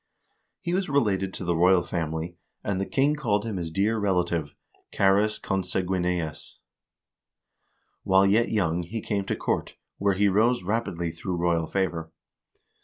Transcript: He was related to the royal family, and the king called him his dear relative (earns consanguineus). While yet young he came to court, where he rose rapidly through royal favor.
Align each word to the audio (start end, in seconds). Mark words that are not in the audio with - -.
He 0.61 0.73
was 0.73 0.89
related 0.89 1.31
to 1.35 1.45
the 1.45 1.55
royal 1.55 1.83
family, 1.83 2.35
and 2.63 2.81
the 2.81 2.87
king 2.87 3.15
called 3.15 3.45
him 3.45 3.57
his 3.57 3.69
dear 3.69 3.99
relative 3.99 4.55
(earns 4.99 5.37
consanguineus). 5.37 6.57
While 8.01 8.25
yet 8.25 8.49
young 8.49 8.81
he 8.81 8.99
came 8.99 9.25
to 9.25 9.35
court, 9.35 9.75
where 9.99 10.15
he 10.15 10.27
rose 10.27 10.63
rapidly 10.63 11.11
through 11.11 11.35
royal 11.37 11.67
favor. 11.67 12.11